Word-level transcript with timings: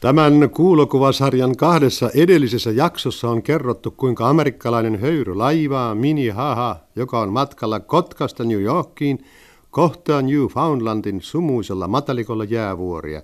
Tämän 0.00 0.50
kuulokuvasarjan 0.54 1.56
kahdessa 1.56 2.10
edellisessä 2.14 2.70
jaksossa 2.70 3.30
on 3.30 3.42
kerrottu, 3.42 3.90
kuinka 3.90 4.28
amerikkalainen 4.28 5.00
höyry 5.00 5.34
laivaa 5.34 5.94
Mini 5.94 6.28
Haha, 6.28 6.76
joka 6.96 7.20
on 7.20 7.32
matkalla 7.32 7.80
Kotkasta 7.80 8.44
New 8.44 8.62
Yorkiin, 8.62 9.24
kohtaa 9.70 10.22
Newfoundlandin 10.22 11.22
sumuisella 11.22 11.88
matalikolla 11.88 12.44
jäävuoria, 12.44 13.22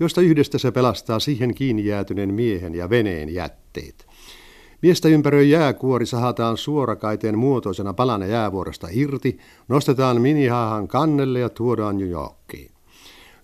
josta 0.00 0.20
yhdestä 0.20 0.58
se 0.58 0.70
pelastaa 0.70 1.18
siihen 1.18 1.54
kiinni 1.54 1.86
jäätyneen 1.86 2.34
miehen 2.34 2.74
ja 2.74 2.90
veneen 2.90 3.34
jätteet. 3.34 4.06
Miestä 4.82 5.08
ympäröi 5.08 5.50
jääkuori 5.50 6.06
sahataan 6.06 6.56
suorakaiteen 6.56 7.38
muotoisena 7.38 7.92
palana 7.92 8.26
jäävuorosta 8.26 8.88
irti, 8.90 9.38
nostetaan 9.68 10.20
Minihahan 10.20 10.88
kannelle 10.88 11.40
ja 11.40 11.48
tuodaan 11.48 11.98
New 11.98 12.08
Yorkiin. 12.08 12.77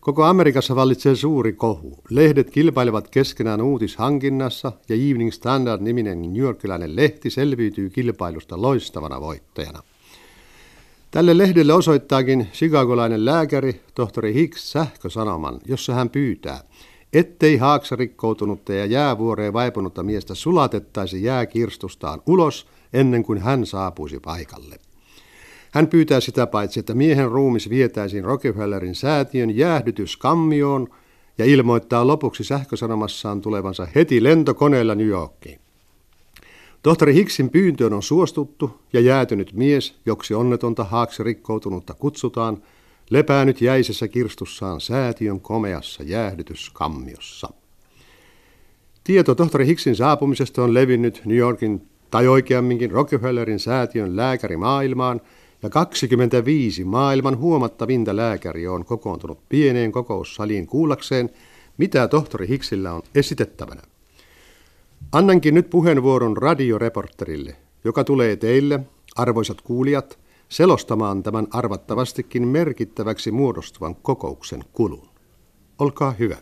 Koko 0.05 0.25
Amerikassa 0.25 0.77
vallitsee 0.77 1.17
suuri 1.17 1.53
kohu. 1.53 1.99
Lehdet 2.11 2.51
kilpailevat 2.51 3.09
keskenään 3.09 3.63
uutishankinnassa 3.63 4.73
ja 4.89 4.97
Evening 4.97 5.33
Standard-niminen 5.33 6.23
New 6.23 6.37
Yorkilainen 6.37 6.97
lehti 6.97 7.31
selviytyy 7.31 7.91
kilpailusta 7.91 8.63
loistavana 8.63 9.21
voittajana. 9.21 9.83
Tälle 11.11 11.39
lehdelle 11.39 11.73
osoittaakin 11.73 12.49
chicagolainen 12.53 13.25
lääkäri, 13.25 13.81
tohtori 13.95 14.35
Hicks, 14.35 14.73
sähkösanoman, 14.73 15.61
jossa 15.67 15.95
hän 15.95 16.11
pyytää, 16.11 16.61
ettei 17.13 17.57
haaksa 17.57 17.97
rikkoutunutta 17.97 18.73
ja 18.73 18.87
jäävuoreen 18.87 19.53
vaipunutta 19.53 20.03
miestä 20.03 20.35
sulatettaisi 20.35 21.23
jääkirstustaan 21.23 22.23
ulos 22.27 22.67
ennen 22.93 23.23
kuin 23.23 23.39
hän 23.39 23.67
saapuisi 23.67 24.21
paikalle. 24.21 24.79
Hän 25.75 25.87
pyytää 25.87 26.21
sitä 26.21 26.47
paitsi, 26.47 26.81
että 26.81 26.95
miehen 26.95 27.31
ruumis 27.31 27.71
vietäisiin 27.71 28.25
Rockefellerin 28.25 28.95
säätiön 28.95 29.57
jäähdytyskammioon 29.57 30.89
ja 31.39 31.45
ilmoittaa 31.45 32.07
lopuksi 32.07 32.45
sähkösanomassaan 32.45 33.41
tulevansa 33.41 33.87
heti 33.95 34.23
lentokoneella 34.23 34.95
New 34.95 35.07
Yorkiin. 35.07 35.61
Tohtori 36.83 37.15
Hicksin 37.15 37.51
pyyntöön 37.51 37.93
on 37.93 38.03
suostuttu 38.03 38.81
ja 38.93 39.01
jäätynyt 39.01 39.53
mies, 39.53 39.95
joksi 40.07 40.35
onnetonta 40.35 40.85
haaksi 40.85 41.23
rikkoutunutta 41.23 41.95
kutsutaan, 41.95 42.63
lepää 43.11 43.45
nyt 43.45 43.61
jäisessä 43.61 44.09
kirstussaan 44.09 44.81
säätiön 44.81 45.41
komeassa 45.41 46.03
jäähdytyskammiossa. 46.03 47.49
Tieto 49.05 49.35
tohtori 49.35 49.67
Hicksin 49.67 49.97
saapumisesta 49.97 50.63
on 50.63 50.75
levinnyt 50.75 51.23
New 51.25 51.39
Yorkin 51.39 51.89
tai 52.11 52.29
oikeamminkin 52.29 52.91
Rockefellerin 52.91 53.59
säätiön 53.59 54.17
lääkärimaailmaan– 54.17 55.21
ja 55.65 55.71
25 55.71 56.85
maailman 56.85 57.39
huomattavinta 57.39 58.17
lääkäriä 58.17 58.73
on 58.73 58.85
kokoontunut 58.85 59.39
pieneen 59.49 59.93
kokoussaliin 59.93 60.67
kuullakseen, 60.67 61.31
mitä 61.79 62.09
tohtori 62.09 62.49
Hicksillä 62.49 62.93
on 62.93 63.03
esitettävänä. 63.15 63.83
Annankin 65.13 65.55
nyt 65.55 65.71
puheenvuoron 65.71 66.37
radioreporterille, 66.37 67.57
joka 67.85 68.05
tulee 68.05 68.37
teille, 68.37 68.81
arvoisat 69.17 69.61
kuulijat, 69.61 70.19
selostamaan 70.49 71.23
tämän 71.23 71.47
arvattavastikin 71.51 72.49
merkittäväksi 72.49 73.31
muodostuvan 73.31 73.95
kokouksen 73.95 74.65
kulun. 74.73 75.09
Olkaa 75.79 76.11
hyvä. 76.11 76.37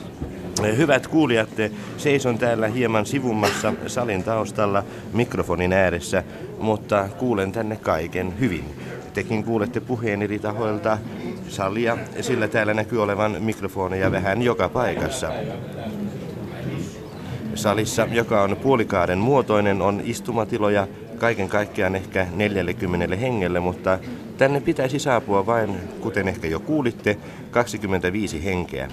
Hyvät 0.66 1.06
kuulijat, 1.06 1.48
seison 1.96 2.38
täällä 2.38 2.68
hieman 2.68 3.06
sivummassa 3.06 3.72
salin 3.86 4.24
taustalla 4.24 4.84
mikrofonin 5.12 5.72
ääressä, 5.72 6.24
mutta 6.58 7.08
kuulen 7.18 7.52
tänne 7.52 7.76
kaiken 7.76 8.40
hyvin. 8.40 8.64
Tekin 9.14 9.44
kuulette 9.44 9.80
puheen 9.80 10.22
eri 10.22 10.38
tahoilta 10.38 10.98
salia, 11.48 11.98
sillä 12.20 12.48
täällä 12.48 12.74
näkyy 12.74 13.02
olevan 13.02 13.36
mikrofoneja 13.40 14.12
vähän 14.12 14.42
joka 14.42 14.68
paikassa. 14.68 15.32
Salissa, 17.54 18.08
joka 18.10 18.42
on 18.42 18.56
puolikaaren 18.56 19.18
muotoinen, 19.18 19.82
on 19.82 20.02
istumatiloja 20.04 20.86
kaiken 21.18 21.48
kaikkiaan 21.48 21.96
ehkä 21.96 22.26
40 22.34 23.16
hengelle, 23.16 23.60
mutta 23.60 23.98
tänne 24.38 24.60
pitäisi 24.60 24.98
saapua 24.98 25.46
vain, 25.46 25.76
kuten 26.00 26.28
ehkä 26.28 26.46
jo 26.46 26.60
kuulitte, 26.60 27.16
25 27.50 28.44
henkeä. 28.44 28.88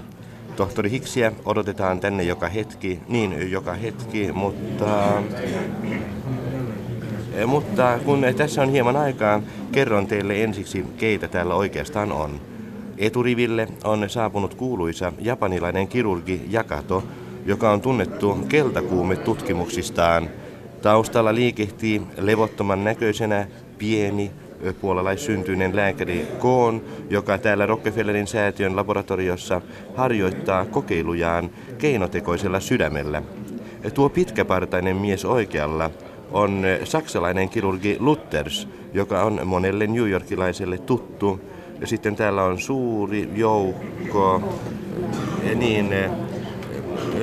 Tohtori 0.57 0.91
Hiksiä 0.91 1.31
odotetaan 1.45 1.99
tänne 1.99 2.23
joka 2.23 2.47
hetki, 2.47 2.99
niin 3.07 3.51
joka 3.51 3.73
hetki, 3.73 4.31
mutta... 4.31 5.21
Mutta 7.45 7.99
kun 8.05 8.25
tässä 8.37 8.61
on 8.61 8.69
hieman 8.69 8.95
aikaa, 8.95 9.41
kerron 9.71 10.07
teille 10.07 10.43
ensiksi, 10.43 10.85
keitä 10.97 11.27
täällä 11.27 11.55
oikeastaan 11.55 12.11
on. 12.11 12.41
Eturiville 12.97 13.67
on 13.83 14.09
saapunut 14.09 14.53
kuuluisa 14.53 15.13
japanilainen 15.19 15.87
kirurgi 15.87 16.41
Jakato, 16.49 17.03
joka 17.45 17.71
on 17.71 17.81
tunnettu 17.81 18.37
keltakuume-tutkimuksistaan. 18.49 20.29
Taustalla 20.81 21.35
liikehtii 21.35 22.01
levottoman 22.17 22.83
näköisenä 22.83 23.47
pieni, 23.77 24.31
puolalaissyntyinen 24.81 25.75
lääkäri 25.75 26.27
Koon, 26.39 26.81
joka 27.09 27.37
täällä 27.37 27.65
Rockefellerin 27.65 28.27
säätiön 28.27 28.75
laboratoriossa 28.75 29.61
harjoittaa 29.95 30.65
kokeilujaan 30.65 31.49
keinotekoisella 31.77 32.59
sydämellä. 32.59 33.21
Tuo 33.93 34.09
pitkäpartainen 34.09 34.95
mies 34.95 35.25
oikealla 35.25 35.89
on 36.31 36.63
saksalainen 36.83 37.49
kirurgi 37.49 37.97
Luthers, 37.99 38.67
joka 38.93 39.23
on 39.23 39.41
monelle 39.45 39.87
New 39.87 40.09
Yorkilaiselle 40.09 40.77
tuttu. 40.77 41.39
Sitten 41.83 42.15
täällä 42.15 42.43
on 42.43 42.59
suuri 42.59 43.29
joukko 43.35 44.41
niin 45.55 45.89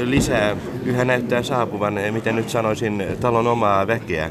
lisää 0.05 0.57
yhä 0.85 1.05
näyttää 1.05 1.43
saapuvan, 1.43 1.99
miten 2.11 2.37
nyt 2.37 2.49
sanoisin, 2.49 3.05
talon 3.21 3.47
omaa 3.47 3.87
väkeä 3.87 4.31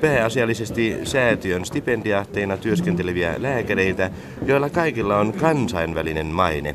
pääasiallisesti 0.00 0.96
säätiön 1.04 1.64
stipendiaatteina 1.64 2.56
työskenteleviä 2.56 3.34
lääkäreitä, 3.38 4.10
joilla 4.46 4.70
kaikilla 4.70 5.18
on 5.18 5.32
kansainvälinen 5.32 6.26
maine. 6.26 6.74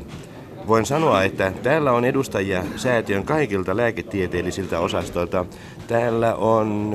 Voin 0.68 0.86
sanoa, 0.86 1.22
että 1.22 1.52
täällä 1.62 1.92
on 1.92 2.04
edustajia 2.04 2.64
säätiön 2.76 3.24
kaikilta 3.24 3.76
lääketieteellisiltä 3.76 4.80
osastoilta. 4.80 5.46
Täällä 5.86 6.34
on 6.34 6.94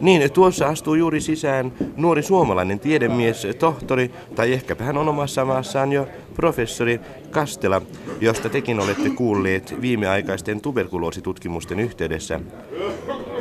niin, 0.00 0.32
tuossa 0.32 0.66
astuu 0.66 0.94
juuri 0.94 1.20
sisään 1.20 1.72
nuori 1.96 2.22
suomalainen 2.22 2.80
tiedemies, 2.80 3.46
tohtori, 3.58 4.10
tai 4.34 4.52
ehkäpä 4.52 4.84
hän 4.84 4.96
on 4.96 5.08
omassa 5.08 5.44
maassaan 5.44 5.92
jo 5.92 6.08
professori 6.34 7.00
Kastela, 7.30 7.82
josta 8.20 8.48
tekin 8.48 8.80
olette 8.80 9.10
kuulleet 9.10 9.74
viimeaikaisten 9.80 10.60
tuberkuloositutkimusten 10.60 11.80
yhteydessä. 11.80 12.40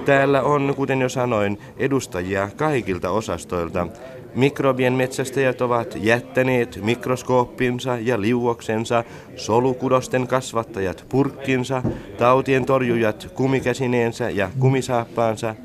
Täällä 0.05 0.41
on, 0.41 0.73
kuten 0.75 1.01
jo 1.01 1.09
sanoin, 1.09 1.57
edustajia 1.77 2.49
kaikilta 2.55 3.09
osastoilta. 3.09 3.87
Mikrobien 4.35 4.93
metsästäjät 4.93 5.61
ovat 5.61 5.97
jättäneet 6.01 6.79
mikroskooppinsa 6.83 7.97
ja 8.01 8.21
liuoksensa, 8.21 9.03
solukudosten 9.35 10.27
kasvattajat 10.27 11.05
purkkinsa, 11.09 11.83
tautien 12.17 12.65
torjujat 12.65 13.27
kumikäsineensä 13.35 14.29
ja 14.29 14.49
kumisaappaansa. 14.59 15.55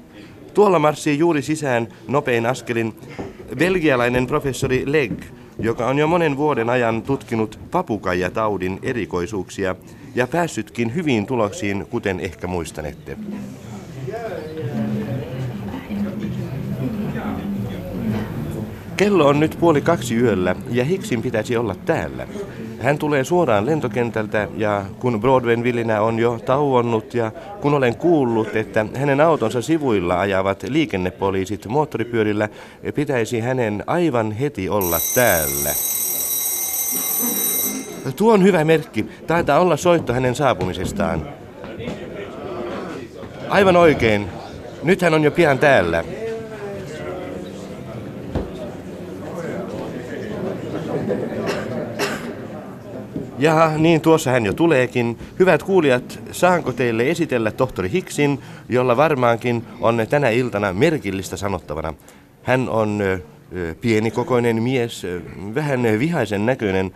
Tuolla 0.55 0.79
marssii 0.79 1.19
juuri 1.19 1.43
sisään 1.43 1.89
nopein 2.09 2.47
askelin 2.47 2.95
belgialainen 3.59 4.27
professori 4.27 4.83
Legg, 4.87 5.23
joka 5.59 5.87
on 5.87 5.99
jo 5.99 6.07
monen 6.07 6.37
vuoden 6.37 6.71
ajan 6.71 7.03
tutkinut 7.03 7.59
papukaijataudin 7.71 8.79
erikoisuuksia 8.83 9.77
ja 10.15 10.27
päässytkin 10.27 10.95
hyviin 10.95 11.27
tuloksiin, 11.27 11.87
kuten 11.91 12.21
ehkä 12.21 12.47
muistanette. 12.47 13.17
Kello 18.97 19.27
on 19.27 19.41
nyt 19.41 19.57
puoli 19.61 19.81
kaksi 19.81 20.17
yöllä 20.17 20.57
ja 20.71 20.85
Hicksin 20.85 21.23
pitäisi 21.23 21.57
olla 21.57 21.75
täällä. 21.75 22.27
Hän 22.81 22.99
tulee 22.99 23.25
suoraan 23.25 23.67
lentokentältä 23.67 24.49
ja 24.57 24.85
kun 24.99 25.21
Broadwayn 25.21 25.63
villinä 25.63 26.01
on 26.01 26.19
jo 26.19 26.39
tauonnut 26.47 27.15
ja 27.15 27.33
kun 27.61 27.75
olen 27.75 27.97
kuullut, 27.97 28.57
että 28.57 28.87
hänen 28.95 29.21
autonsa 29.21 29.63
sivuilla 29.63 30.21
ajavat 30.21 30.63
liikennepoliisit 30.63 31.67
moottoripyörillä, 31.67 32.49
pitäisi 32.95 33.41
hänen 33.41 33.85
aivan 33.87 34.33
heti 34.33 34.69
olla 34.69 34.99
täällä. 35.15 35.71
Tuo 38.17 38.33
on 38.33 38.43
hyvä 38.43 38.65
merkki. 38.65 39.07
Taitaa 39.27 39.61
olla 39.61 39.77
soitto 39.77 40.13
hänen 40.13 40.35
saapumisestaan. 40.35 41.29
Aivan 43.49 43.77
oikein. 43.77 44.27
Nyt 44.83 45.03
hän 45.03 45.15
on 45.15 45.23
jo 45.23 45.31
pian 45.31 45.59
täällä. 45.59 46.05
Ja 53.47 53.73
niin 53.79 54.01
tuossa 54.01 54.31
hän 54.31 54.47
jo 54.47 54.53
tuleekin. 54.53 55.19
Hyvät 55.39 55.63
kuulijat, 55.63 56.21
saanko 56.33 56.73
teille 56.73 57.11
esitellä 57.11 57.51
tohtori 57.51 57.91
Hicksin, 57.93 58.39
jolla 58.69 58.97
varmaankin 58.97 59.65
on 59.81 60.07
tänä 60.11 60.29
iltana 60.29 60.73
merkillistä 60.73 61.37
sanottavana. 61.37 61.95
Hän 62.43 62.69
on 62.69 63.03
pienikokoinen 63.81 64.63
mies, 64.63 65.07
vähän 65.55 65.83
vihaisen 65.99 66.47
näköinen. 66.47 66.93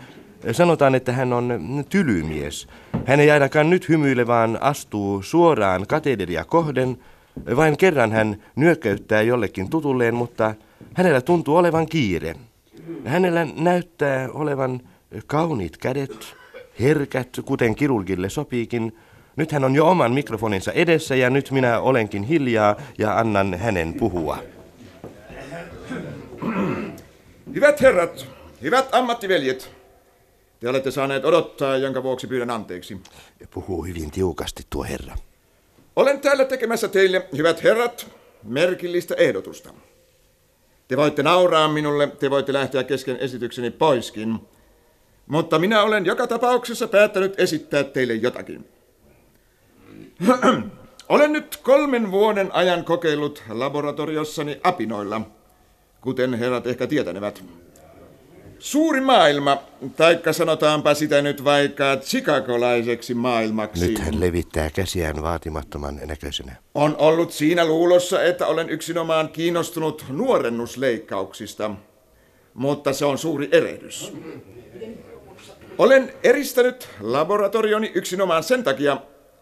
Sanotaan, 0.53 0.95
että 0.95 1.13
hän 1.13 1.33
on 1.33 1.85
tylymies. 1.89 2.69
Hän 3.07 3.21
ei 3.21 3.31
ainakaan 3.31 3.71
nyt 3.71 3.89
hymyile, 3.89 4.27
vaan 4.27 4.59
astuu 4.61 5.23
suoraan 5.23 5.87
katederia 5.87 6.45
kohden. 6.45 6.99
Vain 7.57 7.77
kerran 7.77 8.13
hän 8.13 8.37
nyökkäyttää 8.57 9.23
jollekin 9.23 9.71
tutulleen, 9.71 10.15
mutta 10.15 10.55
hänellä 10.95 11.21
tuntuu 11.21 11.57
olevan 11.57 11.87
kiire. 11.87 12.35
Hänellä 13.05 13.47
näyttää 13.57 14.29
olevan 14.33 14.81
kauniit 15.27 15.77
kädet, 15.77 16.40
herkät, 16.81 17.29
kuten 17.45 17.75
kirurgille 17.75 18.29
sopiikin. 18.29 18.97
Nyt 19.37 19.53
hän 19.53 19.65
on 19.65 19.75
jo 19.75 19.89
oman 19.89 20.13
mikrofoninsa 20.13 20.73
edessä 20.73 21.15
ja 21.15 21.31
nyt 21.31 21.51
minä 21.51 21.81
olenkin 21.81 22.23
hiljaa 22.23 22.77
ja 22.99 23.19
annan 23.19 23.55
hänen 23.55 23.95
puhua. 23.95 24.39
Hyvät 27.55 27.81
herrat, 27.81 28.27
hyvät 28.63 28.95
ammattiveljet, 28.95 29.71
te 30.61 30.69
olette 30.69 30.91
saaneet 30.91 31.25
odottaa, 31.25 31.77
jonka 31.77 32.03
vuoksi 32.03 32.27
pyydän 32.27 32.51
anteeksi. 32.51 32.97
Puhuu 33.51 33.85
hyvin 33.85 34.11
tiukasti 34.11 34.63
tuo 34.71 34.85
herra. 34.85 35.17
Olen 35.97 36.21
täällä 36.21 36.45
tekemässä 36.45 36.89
teille, 36.89 37.27
hyvät 37.37 37.63
herrat, 37.63 38.07
merkillistä 38.43 39.15
ehdotusta. 39.15 39.71
Te 40.89 40.97
voitte 40.97 41.23
nauraa 41.23 41.69
minulle, 41.69 42.07
te 42.07 42.31
voitte 42.31 42.53
lähteä 42.53 42.85
kesken 42.85 43.17
esitykseni 43.17 43.71
poiskin, 43.71 44.41
mutta 45.31 45.59
minä 45.59 45.83
olen 45.83 46.07
joka 46.07 46.27
tapauksessa 46.27 46.89
päättänyt 46.89 47.41
esittää 47.41 47.85
teille 47.85 48.15
jotakin. 48.15 48.69
olen 51.09 51.33
nyt 51.33 51.57
kolmen 51.57 52.11
vuoden 52.11 52.55
ajan 52.55 52.85
kokeillut 52.85 53.43
laboratoriossani 53.49 54.61
apinoilla, 54.63 55.21
kuten 56.01 56.35
herrat 56.35 56.67
ehkä 56.67 56.87
tietänevät. 56.87 57.45
Suuri 58.59 59.01
maailma, 59.01 59.63
taikka 59.97 60.33
sanotaanpa 60.33 60.95
sitä 60.95 61.23
nyt 61.23 61.45
vaikka 61.45 61.97
chicagolaiseksi 61.97 63.15
maailmaksi. 63.15 63.89
Nyt 63.89 63.99
hän 63.99 64.21
levittää 64.21 64.71
käsiään 64.71 65.23
vaatimattoman 65.23 66.01
näköisenä. 66.05 66.57
On 66.75 66.97
ollut 66.99 67.33
siinä 67.33 67.65
luulossa, 67.65 68.23
että 68.23 68.47
olen 68.47 68.71
yksinomaan 68.71 69.29
kiinnostunut 69.29 70.05
nuorennusleikkauksista, 70.09 71.71
mutta 72.55 72.93
se 72.93 73.05
on 73.05 73.19
suuri 73.19 73.49
erehdys. 73.53 74.13
Olen 75.81 76.13
eristänyt 76.23 76.89
laboratorioni 77.01 77.93
yksinomaan 77.95 78.43
sen 78.43 78.65
takia, 78.65 78.97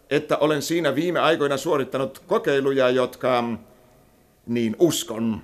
että 0.09 0.37
olen 0.37 0.61
siinä 0.61 0.95
viime 0.95 1.19
aikoina 1.19 1.57
suorittanut 1.57 2.19
kokeiluja, 2.27 2.89
jotka, 2.89 3.43
niin 4.45 4.75
uskon, 4.79 5.41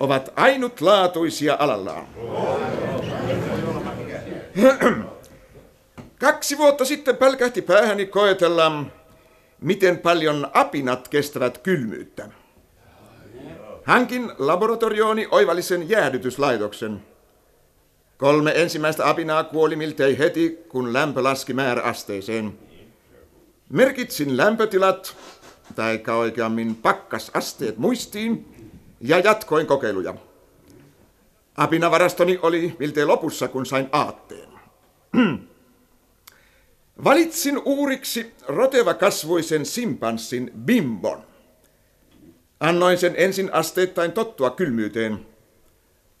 ovat 0.00 0.32
ainutlaatuisia 0.36 1.56
alallaan. 1.58 2.06
Kaksi 6.18 6.58
vuotta 6.58 6.84
sitten 6.84 7.16
pälkähti 7.16 7.62
päähäni 7.62 8.06
koetella, 8.06 8.84
miten 9.60 9.98
paljon 9.98 10.50
apinat 10.54 11.08
kestävät 11.08 11.58
kylmyyttä. 11.58 12.28
Hankin 13.84 14.32
laboratoriooni 14.38 15.28
oivallisen 15.30 15.88
jäädytyslaitoksen. 15.88 17.15
Kolme 18.18 18.52
ensimmäistä 18.54 19.08
apinaa 19.08 19.44
kuoli 19.44 19.76
miltei 19.76 20.18
heti, 20.18 20.64
kun 20.68 20.92
lämpö 20.92 21.22
laski 21.22 21.54
määräasteeseen. 21.54 22.58
Merkitsin 23.68 24.36
lämpötilat, 24.36 25.16
tai 25.74 26.02
oikeammin 26.18 26.74
pakkasasteet 26.74 27.78
muistiin, 27.78 28.46
ja 29.00 29.18
jatkoin 29.18 29.66
kokeiluja. 29.66 30.14
Apinavarastoni 31.56 32.38
oli 32.42 32.76
miltei 32.78 33.04
lopussa, 33.04 33.48
kun 33.48 33.66
sain 33.66 33.88
aatteen. 33.92 34.48
Valitsin 37.04 37.62
uuriksi 37.64 38.34
roteva 38.48 38.94
kasvuisen 38.94 39.66
simpanssin 39.66 40.52
bimbon. 40.58 41.22
Annoin 42.60 42.98
sen 42.98 43.14
ensin 43.16 43.52
asteittain 43.52 44.12
tottua 44.12 44.50
kylmyyteen. 44.50 45.26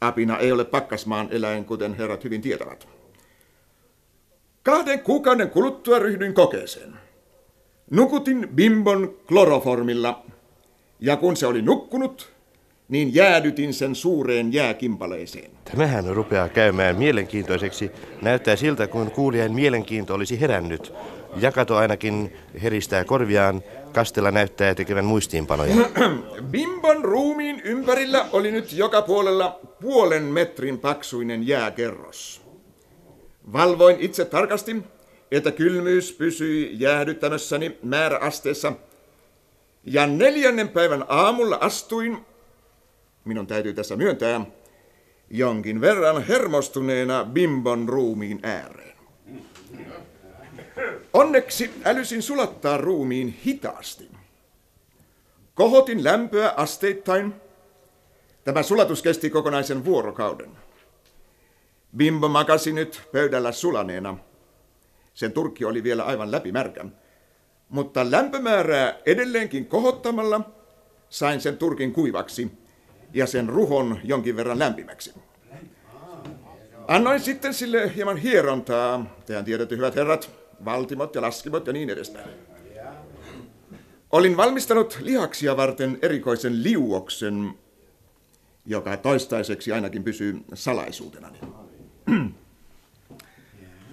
Apina 0.00 0.38
ei 0.38 0.52
ole 0.52 0.64
pakkasmaan 0.64 1.28
eläin, 1.30 1.64
kuten 1.64 1.94
herrat 1.94 2.24
hyvin 2.24 2.40
tietävät. 2.40 2.88
Kahden 4.62 5.00
kuukauden 5.00 5.50
kuluttua 5.50 5.98
ryhdyin 5.98 6.34
kokeeseen. 6.34 6.92
Nukutin 7.90 8.48
bimbon 8.54 9.16
kloroformilla, 9.28 10.24
ja 11.00 11.16
kun 11.16 11.36
se 11.36 11.46
oli 11.46 11.62
nukkunut, 11.62 12.32
niin 12.88 13.14
jäädytin 13.14 13.74
sen 13.74 13.94
suureen 13.94 14.52
jääkimpaleeseen. 14.52 15.50
Tämähän 15.64 16.06
rupeaa 16.06 16.48
käymään 16.48 16.96
mielenkiintoiseksi. 16.96 17.90
Näyttää 18.22 18.56
siltä, 18.56 18.86
kuin 18.86 19.10
kuulijan 19.10 19.52
mielenkiinto 19.52 20.14
olisi 20.14 20.40
herännyt. 20.40 20.92
Jakato 21.40 21.76
ainakin 21.76 22.32
heristää 22.62 23.04
korviaan, 23.04 23.62
Kastella 23.92 24.30
näyttää 24.30 24.74
tekevän 24.74 25.04
muistiinpanoja. 25.04 25.74
Bimbon 26.50 27.04
ruumiin 27.04 27.60
ympärillä 27.64 28.26
oli 28.32 28.50
nyt 28.50 28.72
joka 28.72 29.02
puolella 29.02 29.60
puolen 29.80 30.22
metrin 30.22 30.78
paksuinen 30.78 31.46
jääkerros. 31.46 32.42
Valvoin 33.52 33.96
itse 34.00 34.24
tarkasti, 34.24 34.76
että 35.30 35.50
kylmyys 35.50 36.12
pysyi 36.12 36.70
jäädyttämässäni 36.72 37.78
määräasteessa. 37.82 38.72
Ja 39.84 40.06
neljännen 40.06 40.68
päivän 40.68 41.04
aamulla 41.08 41.58
astuin 41.60 42.18
minun 43.26 43.46
täytyy 43.46 43.74
tässä 43.74 43.96
myöntää, 43.96 44.46
jonkin 45.30 45.80
verran 45.80 46.22
hermostuneena 46.22 47.24
Bimbon 47.24 47.88
ruumiin 47.88 48.40
ääreen. 48.42 48.95
Onneksi 51.26 51.70
älysin 51.84 52.22
sulattaa 52.22 52.76
ruumiin 52.76 53.40
hitaasti. 53.46 54.10
Kohotin 55.54 56.04
lämpöä 56.04 56.54
asteittain. 56.56 57.34
Tämä 58.44 58.62
sulatus 58.62 59.02
kesti 59.02 59.30
kokonaisen 59.30 59.84
vuorokauden. 59.84 60.50
Bimbo 61.96 62.28
makasi 62.28 62.72
nyt 62.72 63.02
pöydällä 63.12 63.52
sulaneena. 63.52 64.18
Sen 65.14 65.32
turkki 65.32 65.64
oli 65.64 65.82
vielä 65.82 66.04
aivan 66.04 66.30
läpimärkä. 66.30 66.84
Mutta 67.68 68.10
lämpömäärää 68.10 68.98
edelleenkin 69.06 69.66
kohottamalla 69.66 70.40
sain 71.08 71.40
sen 71.40 71.58
turkin 71.58 71.92
kuivaksi 71.92 72.50
ja 73.12 73.26
sen 73.26 73.48
ruhon 73.48 74.00
jonkin 74.04 74.36
verran 74.36 74.58
lämpimäksi. 74.58 75.14
Annoin 76.88 77.20
sitten 77.20 77.54
sille 77.54 77.94
hieman 77.94 78.16
hierontaa, 78.16 79.16
tehän 79.26 79.44
tiedätte 79.44 79.76
hyvät 79.76 79.96
herrat, 79.96 80.45
valtimot 80.64 81.14
ja 81.14 81.22
laskimot 81.22 81.66
ja 81.66 81.72
niin 81.72 81.90
edespäin. 81.90 82.30
Olin 84.12 84.36
valmistanut 84.36 84.98
lihaksia 85.00 85.56
varten 85.56 85.98
erikoisen 86.02 86.62
liuoksen, 86.62 87.54
joka 88.66 88.96
toistaiseksi 88.96 89.72
ainakin 89.72 90.04
pysyy 90.04 90.40
salaisuutenani. 90.54 91.38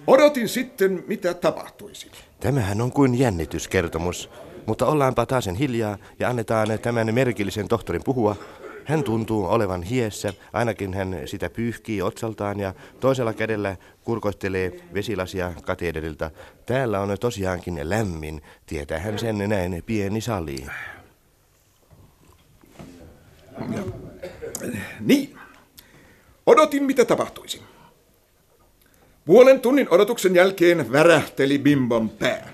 Odotin 0.06 0.48
sitten, 0.48 1.04
mitä 1.06 1.34
tapahtuisi. 1.34 2.10
Tämähän 2.40 2.80
on 2.80 2.92
kuin 2.92 3.18
jännityskertomus, 3.18 4.30
mutta 4.66 4.86
ollaanpa 4.86 5.26
taas 5.26 5.48
hiljaa 5.58 5.98
ja 6.18 6.28
annetaan 6.28 6.68
tämän 6.82 7.14
merkillisen 7.14 7.68
tohtorin 7.68 8.04
puhua, 8.04 8.36
hän 8.84 9.04
tuntuu 9.04 9.46
olevan 9.46 9.82
hiessä, 9.82 10.32
ainakin 10.52 10.94
hän 10.94 11.22
sitä 11.24 11.50
pyyhkii 11.50 12.02
otsaltaan 12.02 12.60
ja 12.60 12.74
toisella 13.00 13.32
kädellä 13.32 13.76
kurkoittelee 14.04 14.72
vesilasia 14.94 15.52
katederilta. 15.62 16.30
Täällä 16.66 17.00
on 17.00 17.16
tosiaankin 17.20 17.80
lämmin, 17.82 18.42
tietää 18.66 18.98
hän 18.98 19.18
sen 19.18 19.38
näin 19.48 19.82
pieni 19.86 20.20
sali. 20.20 20.66
Niin. 25.00 25.38
Odotin, 26.46 26.82
mitä 26.82 27.04
tapahtuisi. 27.04 27.62
Puolen 29.24 29.60
tunnin 29.60 29.86
odotuksen 29.90 30.34
jälkeen 30.34 30.92
värähteli 30.92 31.58
Bimbon 31.58 32.08
pää. 32.08 32.48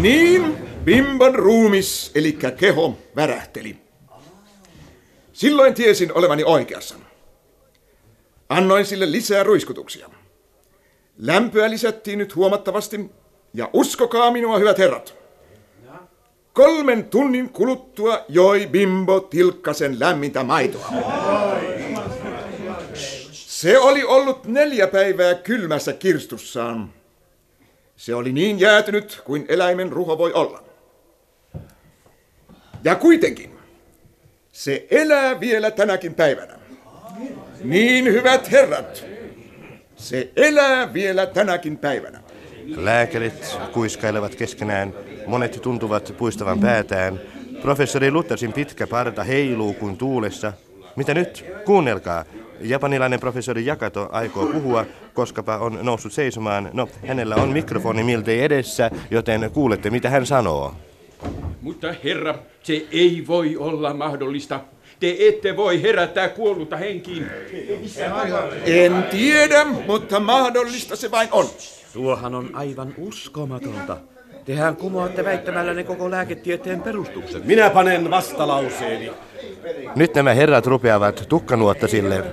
Niin, 0.00 0.56
Bimbon 0.84 1.34
ruumis, 1.34 2.12
eli 2.14 2.38
keho, 2.56 2.98
värähteli. 3.16 3.87
Silloin 5.38 5.74
tiesin 5.74 6.12
olevani 6.12 6.44
oikeassa. 6.44 6.94
Annoin 8.48 8.86
sille 8.86 9.12
lisää 9.12 9.42
ruiskutuksia. 9.42 10.10
Lämpöä 11.18 11.70
lisättiin 11.70 12.18
nyt 12.18 12.36
huomattavasti, 12.36 13.10
ja 13.54 13.70
uskokaa 13.72 14.30
minua, 14.30 14.58
hyvät 14.58 14.78
herrat. 14.78 15.14
Kolmen 16.52 17.04
tunnin 17.04 17.50
kuluttua 17.50 18.24
joi 18.28 18.66
Bimbo 18.66 19.20
Tilkkasen 19.20 20.00
lämmintä 20.00 20.42
maitoa. 20.42 20.88
Se 23.32 23.78
oli 23.78 24.04
ollut 24.04 24.44
neljä 24.44 24.86
päivää 24.86 25.34
kylmässä 25.34 25.92
kirstussaan. 25.92 26.92
Se 27.96 28.14
oli 28.14 28.32
niin 28.32 28.60
jäätynyt 28.60 29.22
kuin 29.24 29.46
eläimen 29.48 29.92
ruho 29.92 30.18
voi 30.18 30.32
olla. 30.32 30.62
Ja 32.84 32.94
kuitenkin, 32.94 33.57
Se 34.58 34.86
elää 34.90 35.40
vielä 35.40 35.70
tänäkin 35.70 36.14
päivänä. 36.14 36.54
Niin, 37.64 38.04
hyvät 38.04 38.50
herrat, 38.50 39.04
se 39.96 40.30
elää 40.36 40.92
vielä 40.92 41.26
tänäkin 41.26 41.78
päivänä. 41.78 42.20
Lääkärit 42.76 43.58
kuiskailevat 43.72 44.34
keskenään, 44.34 44.94
monet 45.26 45.58
tuntuvat 45.62 46.14
puistavan 46.18 46.60
päätään. 46.60 47.20
Professori 47.62 48.10
Luthersin 48.10 48.52
pitkä 48.52 48.86
parta 48.86 49.24
heiluu 49.24 49.72
kuin 49.74 49.96
tuulessa. 49.96 50.52
Mitä 50.96 51.14
nyt? 51.14 51.44
Kuunnelkaa. 51.64 52.24
Japanilainen 52.60 53.20
professori 53.20 53.66
Jakato 53.66 54.08
aikoo 54.12 54.46
puhua, 54.46 54.86
koskapa 55.14 55.58
on 55.58 55.78
noussut 55.82 56.12
seisomaan. 56.12 56.70
No, 56.72 56.88
hänellä 57.06 57.34
on 57.34 57.48
mikrofoni 57.48 58.02
miltei 58.02 58.44
edessä, 58.44 58.90
joten 59.10 59.50
kuulette 59.52 59.90
mitä 59.90 60.10
hän 60.10 60.26
sanoo. 60.26 60.74
Mutta 61.62 61.94
herra, 62.04 62.34
se 62.62 62.86
ei 62.92 63.24
voi 63.26 63.56
olla 63.56 63.94
mahdollista. 63.94 64.60
Te 65.00 65.16
ette 65.18 65.56
voi 65.56 65.82
herättää 65.82 66.28
kuollutta 66.28 66.76
henkiin. 66.76 67.26
En 68.64 69.04
tiedä, 69.10 69.64
mutta 69.64 70.20
mahdollista 70.20 70.96
se 70.96 71.10
vain 71.10 71.28
on. 71.32 71.46
Tuohan 71.92 72.34
on 72.34 72.50
aivan 72.52 72.94
uskomatonta. 72.98 73.96
Tehän 74.44 74.76
kumoatte 74.76 75.24
väittämällänne 75.24 75.84
koko 75.84 76.10
lääketieteen 76.10 76.82
perustuksen. 76.82 77.42
Minä 77.44 77.70
panen 77.70 78.10
vastalauseeni. 78.10 79.10
Nyt 79.96 80.14
nämä 80.14 80.34
herrat 80.34 80.66
rupeavat 80.66 81.24
tukkanuotta 81.28 81.88
sille. 81.88 82.24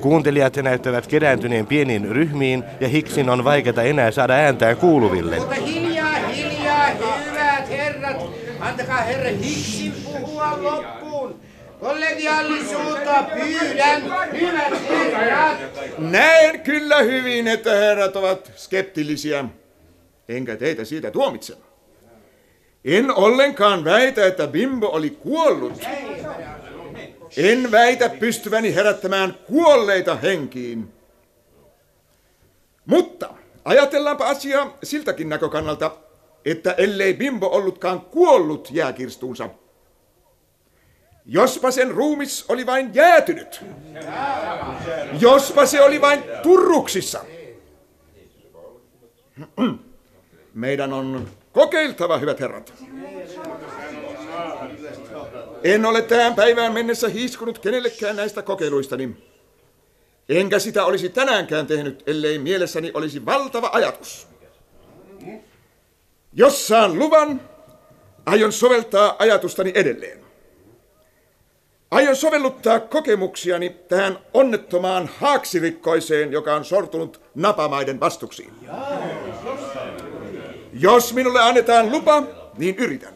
Kuuntelijat 0.00 0.56
näyttävät 0.56 1.06
kerääntyneen 1.06 1.66
pieniin 1.66 2.08
ryhmiin 2.10 2.64
ja 2.80 2.88
Hicksin 2.88 3.30
on 3.30 3.44
vaikeata 3.44 3.82
enää 3.82 4.10
saada 4.10 4.34
ääntään 4.34 4.76
kuuluville. 4.76 5.38
Mutta 5.38 5.54
hiljaa, 5.54 6.14
hiljaa, 6.14 6.86
hyvät 7.30 7.68
herrat. 7.68 8.46
Antakaa 8.66 9.02
herra 9.02 9.30
Hicksin 9.30 9.92
puhua 10.04 10.62
loppuun. 10.62 11.40
Kollegiaalisuutta 11.80 13.24
pyydän, 13.34 14.02
hyvät 14.32 14.88
herrat. 14.88 15.58
Näen 15.98 16.60
kyllä 16.60 16.98
hyvin, 16.98 17.48
että 17.48 17.74
herrat 17.74 18.16
ovat 18.16 18.52
skeptillisiä. 18.56 19.44
Enkä 20.28 20.56
teitä 20.56 20.84
siitä 20.84 21.10
tuomitse. 21.10 21.56
En 22.84 23.10
ollenkaan 23.10 23.84
väitä, 23.84 24.26
että 24.26 24.46
Bimbo 24.46 24.86
oli 24.86 25.10
kuollut. 25.10 25.82
En 27.36 27.70
väitä 27.70 28.08
pystyväni 28.08 28.74
herättämään 28.74 29.34
kuolleita 29.46 30.16
henkiin. 30.16 30.92
Mutta 32.86 33.28
ajatellaanpa 33.64 34.26
asiaa 34.26 34.78
siltäkin 34.82 35.28
näkökannalta, 35.28 35.90
että 36.46 36.72
ellei 36.72 37.14
Bimbo 37.14 37.46
ollutkaan 37.46 38.00
kuollut 38.00 38.68
jääkirstuunsa, 38.72 39.48
Jospa 41.28 41.70
sen 41.70 41.90
ruumis 41.90 42.44
oli 42.48 42.66
vain 42.66 42.90
jäätynyt. 42.94 43.64
Jospa 45.20 45.66
se 45.66 45.82
oli 45.82 46.00
vain 46.00 46.22
turruksissa. 46.42 47.24
Meidän 50.54 50.92
on 50.92 51.28
kokeiltava, 51.52 52.18
hyvät 52.18 52.40
herrat. 52.40 52.74
En 55.64 55.84
ole 55.86 56.02
tähän 56.02 56.34
päivään 56.34 56.72
mennessä 56.72 57.08
hiiskunut 57.08 57.58
kenellekään 57.58 58.16
näistä 58.16 58.42
kokeiluistani. 58.42 59.16
Enkä 60.28 60.58
sitä 60.58 60.84
olisi 60.84 61.08
tänäänkään 61.08 61.66
tehnyt, 61.66 62.02
ellei 62.06 62.38
mielessäni 62.38 62.90
olisi 62.94 63.26
valtava 63.26 63.70
ajatus. 63.72 64.35
Jos 66.38 66.68
saan 66.68 66.98
luvan, 66.98 67.40
aion 68.26 68.52
soveltaa 68.52 69.16
ajatustani 69.18 69.72
edelleen. 69.74 70.18
Aion 71.90 72.16
sovelluttaa 72.16 72.80
kokemuksiani 72.80 73.70
tähän 73.70 74.18
onnettomaan 74.34 75.10
haaksirikkoiseen, 75.18 76.32
joka 76.32 76.54
on 76.54 76.64
sortunut 76.64 77.20
napamaiden 77.34 78.00
vastuksiin. 78.00 78.52
Jos 80.72 81.14
minulle 81.14 81.40
annetaan 81.40 81.92
lupa, 81.92 82.22
niin 82.58 82.76
yritän. 82.76 83.12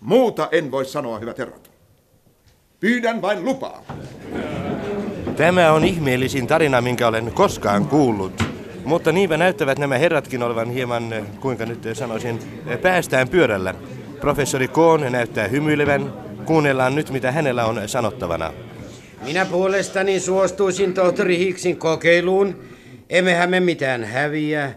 Muuta 0.00 0.48
en 0.52 0.70
voi 0.70 0.84
sanoa, 0.84 1.18
hyvät 1.18 1.38
herrat. 1.38 1.70
Pyydän 2.80 3.22
vain 3.22 3.44
lupaa. 3.44 3.84
Tämä 5.36 5.72
on 5.72 5.84
ihmeellisin 5.84 6.46
tarina, 6.46 6.80
minkä 6.80 7.08
olen 7.08 7.32
koskaan 7.32 7.86
kuullut. 7.86 8.53
Mutta 8.84 9.12
niinpä 9.12 9.36
näyttävät 9.36 9.78
nämä 9.78 9.98
herratkin 9.98 10.42
olevan 10.42 10.70
hieman, 10.70 11.12
eh, 11.12 11.24
kuinka 11.40 11.66
nyt 11.66 11.88
sanoisin, 11.92 12.38
eh, 12.66 12.80
päästään 12.80 13.28
pyörällä. 13.28 13.74
Professori 14.20 14.68
Koon 14.68 15.12
näyttää 15.12 15.48
hymyilevän. 15.48 16.12
Kuunnellaan 16.44 16.94
nyt, 16.94 17.10
mitä 17.10 17.32
hänellä 17.32 17.66
on 17.66 17.88
sanottavana. 17.88 18.52
Minä 19.24 19.44
puolestani 19.44 20.20
suostuisin 20.20 20.94
tohtori 20.94 21.38
Hicksin 21.38 21.76
kokeiluun. 21.76 22.58
Emmehän 23.10 23.50
me 23.50 23.60
mitään 23.60 24.04
häviä. 24.04 24.72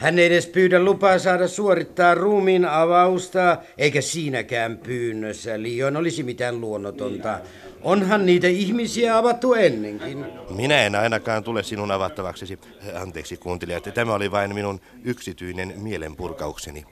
Hän 0.00 0.18
ei 0.18 0.26
edes 0.26 0.46
pyydä 0.46 0.82
lupaa 0.82 1.18
saada 1.18 1.48
suorittaa 1.48 2.14
ruumiin 2.14 2.64
avausta, 2.64 3.56
eikä 3.78 4.00
siinäkään 4.00 4.78
pyynnössä 4.78 5.62
liioin 5.62 5.96
olisi 5.96 6.22
mitään 6.22 6.60
luonnotonta. 6.60 7.38
Onhan 7.82 8.26
niitä 8.26 8.46
ihmisiä 8.46 9.16
avattu 9.16 9.54
ennenkin. 9.54 10.24
Minä 10.50 10.82
en 10.82 10.94
ainakaan 10.94 11.44
tule 11.44 11.62
sinun 11.62 11.90
avattavaksesi. 11.90 12.58
Anteeksi 12.94 13.36
kuuntelijat, 13.36 13.88
tämä 13.94 14.14
oli 14.14 14.30
vain 14.30 14.54
minun 14.54 14.80
yksityinen 15.04 15.74
mielenpurkaukseni. 15.76 16.84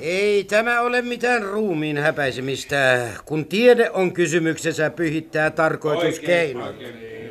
Ei 0.00 0.44
tämä 0.44 0.80
ole 0.80 1.02
mitään 1.02 1.42
ruumiin 1.42 1.98
häpäisemistä, 1.98 3.08
kun 3.24 3.44
tiede 3.44 3.90
on 3.90 4.12
kysymyksessä 4.12 4.90
pyhittää 4.90 5.50
tarkoituskeinot. 5.50 6.76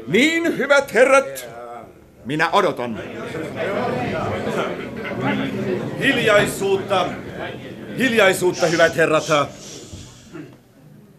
Niin, 0.07 0.57
hyvät 0.57 0.93
herrat, 0.93 1.49
minä 2.25 2.49
odotan. 2.51 2.99
Hiljaisuutta! 5.99 7.09
Hiljaisuutta, 7.97 8.67
hyvät 8.67 8.95
herrat! 8.95 9.23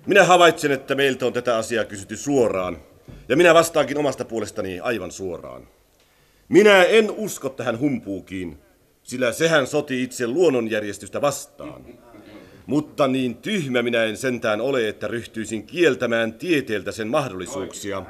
Minä 0.07 0.25
havaitsen, 0.25 0.73
että 0.73 0.95
meiltä 0.95 1.27
on 1.27 1.33
tätä 1.33 1.57
asiaa 1.57 1.85
kysytty 1.85 2.17
suoraan. 2.17 2.79
Ja 3.29 3.37
minä 3.37 3.55
vastaankin 3.55 3.99
omasta 3.99 4.25
puolestani 4.25 4.81
aivan 4.81 5.11
suoraan. 5.11 5.69
Minä 6.49 6.83
en 6.83 7.11
usko 7.11 7.49
tähän 7.49 7.79
humpuukiin, 7.79 8.59
sillä 9.03 9.33
sehän 9.33 9.67
soti 9.67 10.03
itse 10.03 10.27
luonnonjärjestystä 10.27 11.21
vastaan. 11.21 11.85
Mutta 12.67 13.09
niin 13.09 13.37
tyhmä 13.37 13.83
minä 13.83 14.05
en 14.05 14.17
sentään 14.17 14.61
ole, 14.61 14.89
että 14.89 15.09
ryhtyisin 15.09 15.67
kieltämään 15.67 16.33
tieteeltä 16.33 16.93
sen 16.93 17.09
mahdollisuuksia. 17.09 18.03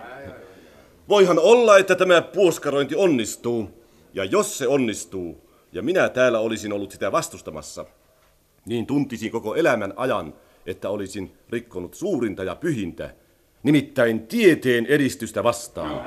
Voihan 1.08 1.38
olla, 1.38 1.78
että 1.78 1.94
tämä 1.94 2.22
puoskarointi 2.22 2.94
onnistuu, 2.94 3.84
ja 4.14 4.24
jos 4.24 4.58
se 4.58 4.68
onnistuu, 4.68 5.43
ja 5.74 5.82
minä 5.82 6.08
täällä 6.08 6.38
olisin 6.38 6.72
ollut 6.72 6.90
sitä 6.90 7.12
vastustamassa, 7.12 7.84
niin 8.66 8.86
tuntisin 8.86 9.30
koko 9.30 9.54
elämän 9.54 9.94
ajan, 9.96 10.34
että 10.66 10.90
olisin 10.90 11.32
rikkonut 11.50 11.94
suurinta 11.94 12.44
ja 12.44 12.54
pyhintä, 12.54 13.14
nimittäin 13.62 14.26
tieteen 14.26 14.86
edistystä 14.86 15.44
vastaan. 15.44 16.04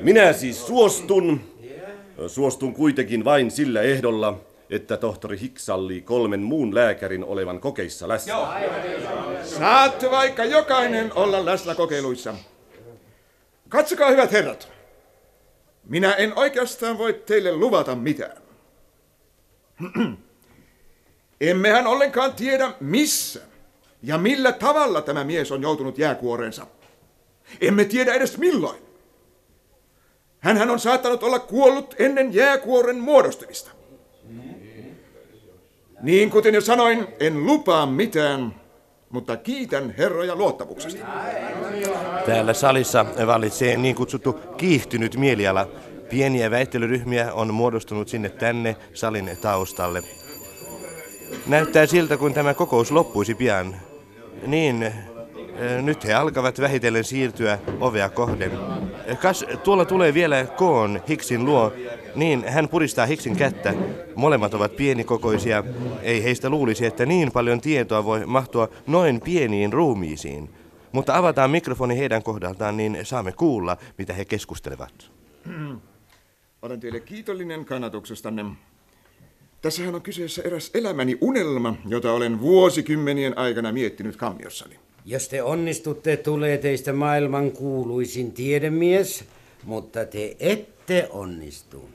Minä 0.00 0.32
siis 0.32 0.66
suostun, 0.66 1.40
suostun 2.26 2.74
kuitenkin 2.74 3.24
vain 3.24 3.50
sillä 3.50 3.82
ehdolla, 3.82 4.40
että 4.70 4.96
tohtori 4.96 5.40
Hicks 5.40 5.66
kolmen 6.04 6.40
muun 6.40 6.74
lääkärin 6.74 7.24
olevan 7.24 7.60
kokeissa 7.60 8.08
läsnä. 8.08 8.34
Saatte 9.42 10.10
vaikka 10.10 10.44
jokainen 10.44 11.12
olla 11.14 11.44
läsnä 11.44 11.74
kokeiluissa. 11.74 12.34
Katsokaa, 13.68 14.10
hyvät 14.10 14.32
herrat. 14.32 14.75
Minä 15.88 16.12
en 16.12 16.32
oikeastaan 16.38 16.98
voi 16.98 17.12
teille 17.12 17.52
luvata 17.52 17.94
mitään. 17.94 18.36
Emmehän 21.40 21.86
ollenkaan 21.86 22.32
tiedä, 22.32 22.72
missä 22.80 23.40
ja 24.02 24.18
millä 24.18 24.52
tavalla 24.52 25.02
tämä 25.02 25.24
mies 25.24 25.52
on 25.52 25.62
joutunut 25.62 25.98
jääkuoreensa. 25.98 26.66
Emme 27.60 27.84
tiedä 27.84 28.14
edes 28.14 28.38
milloin. 28.38 28.78
Hänhän 30.38 30.70
on 30.70 30.80
saattanut 30.80 31.22
olla 31.22 31.38
kuollut 31.38 31.94
ennen 31.98 32.34
jääkuoren 32.34 32.98
muodostumista. 32.98 33.70
Niin 36.02 36.30
kuten 36.30 36.54
jo 36.54 36.60
sanoin, 36.60 37.06
en 37.20 37.46
lupaa 37.46 37.86
mitään, 37.86 38.60
mutta 39.10 39.36
kiitän 39.36 39.94
herroja 39.98 40.34
luottamuksesta. 40.34 41.06
Täällä 42.26 42.54
salissa 42.54 43.06
vallitsee 43.26 43.76
niin 43.76 43.94
kutsuttu 43.94 44.32
kiihtynyt 44.56 45.16
mieliala. 45.16 45.68
Pieniä 46.10 46.50
väittelyryhmiä 46.50 47.34
on 47.34 47.54
muodostunut 47.54 48.08
sinne 48.08 48.28
tänne 48.28 48.76
salin 48.94 49.38
taustalle. 49.40 50.02
Näyttää 51.46 51.86
siltä, 51.86 52.16
kun 52.16 52.34
tämä 52.34 52.54
kokous 52.54 52.90
loppuisi 52.90 53.34
pian. 53.34 53.76
Niin, 54.46 54.82
eh, 54.82 54.94
nyt 55.82 56.04
he 56.04 56.14
alkavat 56.14 56.60
vähitellen 56.60 57.04
siirtyä 57.04 57.58
ovea 57.80 58.08
kohden. 58.08 58.50
Kas, 59.14 59.44
tuolla 59.64 59.84
tulee 59.84 60.14
vielä 60.14 60.46
Koon 60.56 61.02
Hicksin 61.08 61.44
luo. 61.44 61.72
Niin, 62.14 62.44
hän 62.48 62.68
puristaa 62.68 63.06
Hicksin 63.06 63.36
kättä. 63.36 63.74
Molemmat 64.14 64.54
ovat 64.54 64.76
pienikokoisia. 64.76 65.64
Ei 66.02 66.22
heistä 66.22 66.50
luulisi, 66.50 66.86
että 66.86 67.06
niin 67.06 67.32
paljon 67.32 67.60
tietoa 67.60 68.04
voi 68.04 68.26
mahtua 68.26 68.68
noin 68.86 69.20
pieniin 69.20 69.72
ruumiisiin. 69.72 70.50
Mutta 70.92 71.16
avataan 71.16 71.50
mikrofoni 71.50 71.98
heidän 71.98 72.22
kohdaltaan, 72.22 72.76
niin 72.76 72.98
saamme 73.02 73.32
kuulla, 73.32 73.76
mitä 73.98 74.12
he 74.12 74.24
keskustelevat. 74.24 75.10
Olen 76.62 76.80
teille 76.80 77.00
kiitollinen 77.00 77.64
kannatuksestanne. 77.64 78.44
Tässähän 79.62 79.94
on 79.94 80.02
kyseessä 80.02 80.42
eräs 80.42 80.70
elämäni 80.74 81.18
unelma, 81.20 81.74
jota 81.88 82.12
olen 82.12 82.40
vuosikymmenien 82.40 83.38
aikana 83.38 83.72
miettinyt 83.72 84.16
kammiossani. 84.16 84.78
Jos 85.08 85.28
te 85.28 85.42
onnistutte, 85.42 86.16
tulee 86.16 86.58
teistä 86.58 86.92
maailman 86.92 87.50
kuuluisin 87.50 88.32
tiedemies, 88.32 89.24
mutta 89.64 90.04
te 90.04 90.36
ette 90.40 91.08
onnistu. 91.10 91.88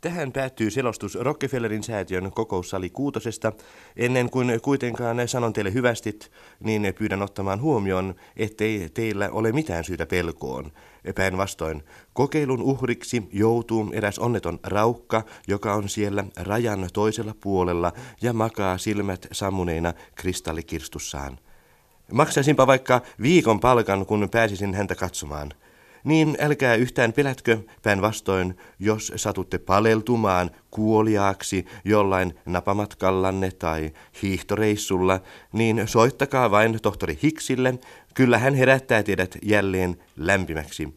Tähän 0.00 0.32
päättyy 0.32 0.70
selostus 0.70 1.14
Rockefellerin 1.14 1.82
säätiön 1.82 2.32
kokoussali 2.32 2.90
kuutosesta. 2.90 3.52
Ennen 3.96 4.30
kuin 4.30 4.60
kuitenkaan 4.60 5.28
sanon 5.28 5.52
teille 5.52 5.72
hyvästit, 5.72 6.30
niin 6.60 6.94
pyydän 6.98 7.22
ottamaan 7.22 7.60
huomioon, 7.60 8.14
ettei 8.36 8.88
teillä 8.94 9.30
ole 9.30 9.52
mitään 9.52 9.84
syytä 9.84 10.06
pelkoon. 10.06 10.72
Päinvastoin, 11.14 11.82
kokeilun 12.12 12.62
uhriksi 12.62 13.22
joutuu 13.32 13.90
eräs 13.92 14.18
onneton 14.18 14.58
raukka, 14.62 15.22
joka 15.48 15.74
on 15.74 15.88
siellä 15.88 16.24
rajan 16.36 16.88
toisella 16.92 17.34
puolella 17.40 17.92
ja 18.22 18.32
makaa 18.32 18.78
silmät 18.78 19.26
sammuneina 19.32 19.92
kristallikirstussaan. 20.14 21.38
Maksaisinpa 22.12 22.66
vaikka 22.66 23.00
viikon 23.22 23.60
palkan, 23.60 24.06
kun 24.06 24.28
pääsisin 24.30 24.74
häntä 24.74 24.94
katsomaan– 24.94 25.52
niin 26.04 26.36
älkää 26.40 26.74
yhtään 26.74 27.12
pelätkö 27.12 27.58
päinvastoin, 27.82 28.56
jos 28.78 29.12
satutte 29.16 29.58
paleltumaan 29.58 30.50
kuoliaaksi 30.70 31.66
jollain 31.84 32.34
napamatkallanne 32.46 33.50
tai 33.50 33.92
hiihtoreissulla, 34.22 35.20
niin 35.52 35.82
soittakaa 35.86 36.50
vain 36.50 36.78
tohtori 36.82 37.18
Hiksille, 37.22 37.78
kyllä 38.14 38.38
hän 38.38 38.54
herättää 38.54 39.02
teidät 39.02 39.38
jälleen 39.42 39.96
lämpimäksi. 40.16 40.94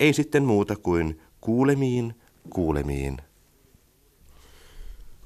Ei 0.00 0.12
sitten 0.12 0.44
muuta 0.44 0.76
kuin 0.76 1.20
kuulemiin, 1.40 2.14
kuulemiin. 2.50 3.16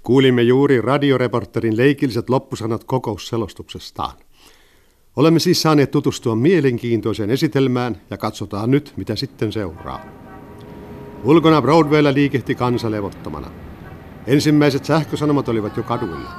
Kuulimme 0.03 0.43
juuri 0.43 0.81
radioreporterin 0.81 1.77
leikilliset 1.77 2.31
loppusanat 2.31 2.85
kokousselostuksestaan. 2.85 4.13
Olemme 5.17 5.39
siis 5.39 5.63
saaneet 5.63 5.91
tutustua 5.91 6.37
mielenkiintoiseen 6.37 7.31
esitelmään 7.31 8.01
ja 8.11 8.17
katsotaan 8.17 8.71
nyt, 8.71 8.93
mitä 8.97 9.17
sitten 9.17 9.53
seuraa. 9.53 10.01
Ulkona 11.25 11.63
Broadwaylla 11.63 12.15
liikehti 12.15 12.55
kansa 12.55 12.91
levottomana. 12.91 13.51
Ensimmäiset 14.27 14.85
sähkösanomat 14.85 15.49
olivat 15.49 15.77
jo 15.77 15.83
kaduilla. 15.83 16.31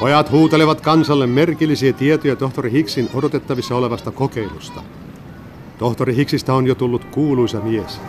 Pojat 0.00 0.30
huutelevat 0.30 0.80
kansalle 0.80 1.26
merkillisiä 1.26 1.92
tietoja 1.92 2.36
tohtori 2.36 2.72
Hicksin 2.72 3.10
odotettavissa 3.14 3.76
olevasta 3.76 4.10
kokeilusta. 4.10 4.82
Tohtori 5.78 6.16
Hicksistä 6.16 6.54
on 6.54 6.66
jo 6.66 6.74
tullut 6.74 7.04
kuuluisa 7.04 7.60
mies. 7.60 8.00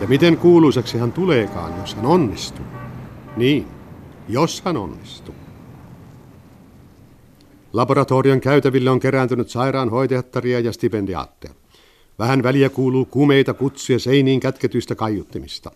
Ja 0.00 0.06
miten 0.08 0.36
kuuluisaksi 0.36 0.98
hän 0.98 1.12
tuleekaan, 1.12 1.80
jos 1.80 1.94
hän 1.94 2.06
onnistuu? 2.06 2.64
Niin, 3.36 3.66
jos 4.28 4.62
hän 4.64 4.76
onnistuu. 4.76 5.34
Laboratorion 7.72 8.40
käytäville 8.40 8.90
on 8.90 9.00
kerääntynyt 9.00 9.48
sairaanhoitajattaria 9.48 10.60
ja 10.60 10.72
stipendiaatteja. 10.72 11.54
Vähän 12.18 12.42
väliä 12.42 12.68
kuuluu 12.68 13.04
kumeita 13.04 13.54
kutsuja 13.54 13.98
seiniin 13.98 14.40
kätketyistä 14.40 14.94
kaiuttimista. 14.94 15.70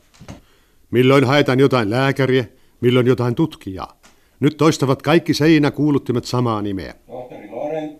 Milloin 0.91 1.25
haetaan 1.25 1.61
jotain 1.61 1.91
lääkäriä, 1.91 2.45
milloin 2.81 3.07
jotain 3.07 3.35
tutkijaa. 3.35 3.97
Nyt 4.41 4.57
toistavat 4.57 5.03
kaikki 5.03 5.35
seinäkuuluttimet 5.35 6.25
samaa 6.25 6.63
nimeä. 6.63 6.95
Tohtori 7.07 7.51
Lorenz, 7.51 7.93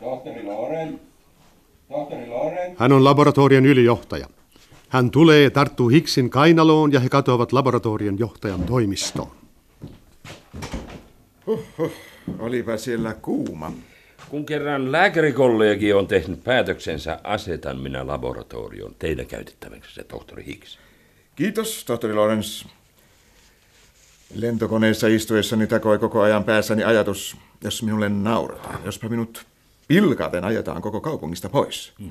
tohtori 0.00 0.44
Lorenz, 0.44 1.00
tohtori 1.88 2.26
Lorenz. 2.26 2.78
Hän 2.78 2.92
on 2.92 3.04
laboratorion 3.04 3.66
ylijohtaja. 3.66 4.26
Hän 4.90 5.10
tulee, 5.10 5.50
tarttuu 5.50 5.88
Hicksin 5.88 6.30
kainaloon 6.30 6.92
ja 6.92 7.00
he 7.00 7.08
katoavat 7.08 7.52
laboratorion 7.52 8.18
johtajan 8.18 8.62
toimistoon. 8.62 9.30
Huhhuh, 11.46 11.92
olipa 12.38 12.76
siellä 12.76 13.14
kuuma. 13.14 13.72
Kun 14.28 14.46
kerran 14.46 14.92
lääkärikollegi 14.92 15.92
on 15.92 16.06
tehnyt 16.06 16.44
päätöksensä, 16.44 17.20
asetan 17.24 17.80
minä 17.80 18.06
laboratorion 18.06 18.94
teidän 18.98 19.26
käytettäväksi 19.26 19.94
se 19.94 20.04
tohtori 20.04 20.46
Hicks. 20.46 20.78
Kiitos, 21.36 21.84
tohtori 21.84 22.14
Lorenz. 22.14 22.64
Lentokoneessa 24.34 25.06
istuessani 25.06 25.66
takoi 25.66 25.98
koko 25.98 26.20
ajan 26.20 26.44
päässäni 26.44 26.84
ajatus, 26.84 27.36
jos 27.64 27.82
minulle 27.82 28.08
naurataan, 28.08 28.80
jospa 28.84 29.08
minut 29.08 29.46
pilkaten 29.88 30.44
ajetaan 30.44 30.82
koko 30.82 31.00
kaupungista 31.00 31.48
pois. 31.48 31.92
Hmm. 31.98 32.10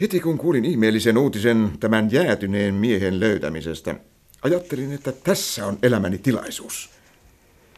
Heti 0.00 0.20
kun 0.20 0.38
kuulin 0.38 0.64
ihmeellisen 0.64 1.18
uutisen 1.18 1.70
tämän 1.80 2.12
jäätyneen 2.12 2.74
miehen 2.74 3.20
löytämisestä, 3.20 3.94
ajattelin, 4.42 4.92
että 4.92 5.12
tässä 5.12 5.66
on 5.66 5.78
elämäni 5.82 6.18
tilaisuus. 6.18 6.90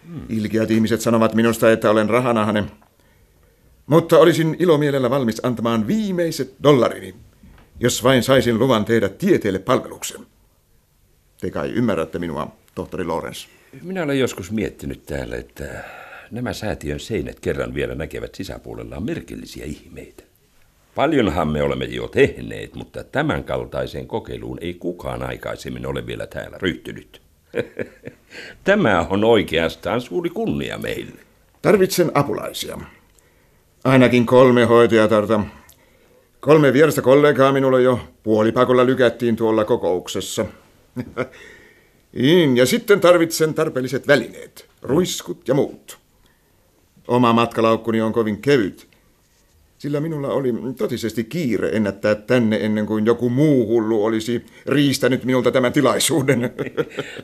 Hmm. 0.06 0.22
Ilkeät 0.28 0.70
ihmiset 0.70 1.00
sanovat 1.00 1.34
minusta, 1.34 1.72
että 1.72 1.90
olen 1.90 2.10
rahanahne, 2.10 2.64
mutta 3.86 4.18
olisin 4.18 4.56
ilomielellä 4.58 5.10
valmis 5.10 5.40
antamaan 5.44 5.86
viimeiset 5.86 6.54
dollarini, 6.62 7.14
jos 7.80 8.04
vain 8.04 8.22
saisin 8.22 8.58
luvan 8.58 8.84
tehdä 8.84 9.08
tieteelle 9.08 9.58
palveluksen. 9.58 10.26
Te 11.40 11.50
kai 11.50 11.70
ymmärrätte 11.70 12.18
minua, 12.18 12.56
tohtori 12.74 13.04
Lorenz. 13.04 13.46
Minä 13.82 14.02
olen 14.02 14.18
joskus 14.18 14.50
miettinyt 14.50 15.06
täällä, 15.06 15.36
että 15.36 15.84
nämä 16.30 16.52
säätiön 16.52 17.00
seinät 17.00 17.40
kerran 17.40 17.74
vielä 17.74 17.94
näkevät 17.94 18.34
sisäpuolellaan 18.34 19.04
merkillisiä 19.04 19.64
ihmeitä. 19.64 20.27
Paljonhan 20.94 21.48
me 21.48 21.62
olemme 21.62 21.84
jo 21.84 22.08
tehneet, 22.08 22.74
mutta 22.74 23.04
tämän 23.04 23.44
kaltaiseen 23.44 24.06
kokeiluun 24.06 24.58
ei 24.60 24.74
kukaan 24.74 25.22
aikaisemmin 25.22 25.86
ole 25.86 26.06
vielä 26.06 26.26
täällä 26.26 26.58
ryhtynyt. 26.58 27.22
Tämä 28.64 29.06
on 29.10 29.24
oikeastaan 29.24 30.00
suuri 30.00 30.30
kunnia 30.30 30.78
meille. 30.78 31.20
Tarvitsen 31.62 32.10
apulaisia. 32.14 32.78
Ainakin 33.84 34.26
kolme 34.26 34.64
hoitajatarta. 34.64 35.40
Kolme 36.40 36.72
vierasta 36.72 37.02
kollegaa 37.02 37.52
minulle 37.52 37.82
jo 37.82 38.00
puolipakolla 38.22 38.86
lykättiin 38.86 39.36
tuolla 39.36 39.64
kokouksessa. 39.64 40.46
niin, 42.12 42.56
ja 42.56 42.66
sitten 42.66 43.00
tarvitsen 43.00 43.54
tarpeelliset 43.54 44.06
välineet, 44.06 44.68
ruiskut 44.82 45.48
ja 45.48 45.54
muut. 45.54 45.98
Oma 47.08 47.32
matkalaukkuni 47.32 48.00
on 48.00 48.12
kovin 48.12 48.40
kevyt, 48.40 48.87
sillä 49.78 50.00
minulla 50.00 50.28
oli 50.28 50.54
totisesti 50.78 51.24
kiire 51.24 51.68
ennättää 51.72 52.14
tänne 52.14 52.58
ennen 52.60 52.86
kuin 52.86 53.06
joku 53.06 53.28
muu 53.30 53.66
hullu 53.66 54.04
olisi 54.04 54.44
riistänyt 54.66 55.24
minulta 55.24 55.52
tämän 55.52 55.72
tilaisuuden. 55.72 56.50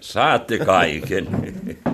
Saatte 0.00 0.58
kaiken. 0.58 1.26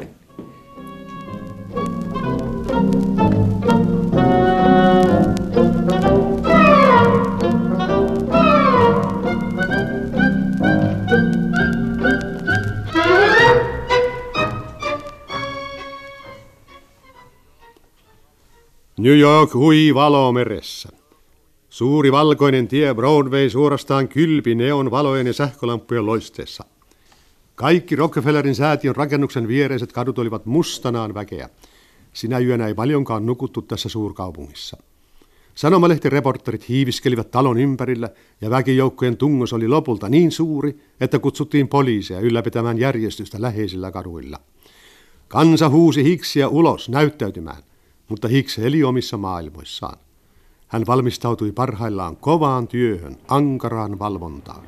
New 19.01 19.19
York 19.19 19.55
hui 19.55 19.95
valomeressä. 19.95 20.89
Suuri 21.71 22.13
valkoinen 22.13 22.69
tie 22.69 22.95
Broadway 22.95 23.51
suorastaan 23.51 24.09
kylpi 24.09 24.55
neon 24.55 24.91
valojen 24.91 25.27
ja 25.27 25.33
sähkölampujen 25.33 26.07
loisteessa. 26.07 26.65
Kaikki 27.55 27.97
Rockefellerin 27.97 28.55
säätiön 28.55 28.97
rakennuksen 28.97 29.49
viereiset 29.49 29.93
kadut 29.93 30.19
olivat 30.19 30.47
mustanaan 30.47 31.15
väkeä. 31.15 31.49
Sinä 32.13 32.39
yönä 32.39 32.67
ei 32.67 32.75
paljonkaan 32.75 33.27
nukuttu 33.27 33.63
tässä 33.63 33.89
suurkaupungissa. 33.89 34.77
Sanomalehtireporterit 35.55 36.69
hiiviskelivät 36.69 37.31
talon 37.31 37.59
ympärillä 37.59 38.11
ja 38.41 38.51
väkijoukkojen 38.51 39.17
tungos 39.17 39.53
oli 39.53 39.69
lopulta 39.69 40.09
niin 40.09 40.33
suuri, 40.33 40.81
että 41.01 41.19
kutsuttiin 41.19 41.69
poliiseja 41.69 42.21
ylläpitämään 42.21 42.79
järjestystä 42.79 43.43
läheisillä 43.43 43.91
kaduilla. 43.91 44.41
Kansa 45.29 45.69
huusi 45.69 46.05
hiksiä 46.05 46.49
ulos 46.49 46.89
näyttäytymään 46.89 47.63
mutta 48.11 48.29
Hicks 48.29 48.59
eli 48.59 48.85
omissa 48.85 49.17
maailmoissaan. 49.17 49.99
Hän 50.69 50.87
valmistautui 50.87 51.53
parhaillaan 51.53 52.17
kovaan 52.17 52.69
työhön, 52.69 53.17
ankaraan 53.29 53.99
valvontaan. 53.99 54.63